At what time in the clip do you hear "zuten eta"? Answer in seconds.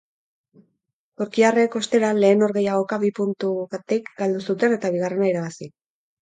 4.49-4.93